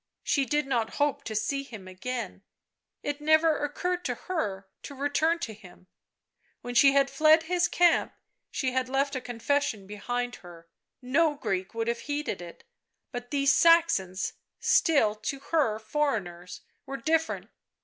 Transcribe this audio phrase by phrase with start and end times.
[0.23, 2.41] She did not hope to see him again;
[3.03, 5.85] it never occurred to her to return to him;
[6.61, 8.11] when she had fled his camp
[8.49, 10.67] she had left a con fession behind her—
[11.03, 12.63] no Greek would have heeded it,
[13.11, 17.51] but these Saxons, still, to her, foreigners, were different.